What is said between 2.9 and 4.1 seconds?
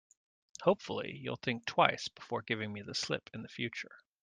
slip in future.